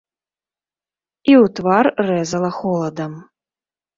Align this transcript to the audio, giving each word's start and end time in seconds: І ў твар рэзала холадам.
І 1.33 1.35
ў 1.43 1.51
твар 1.59 1.85
рэзала 2.09 2.51
холадам. 2.59 3.13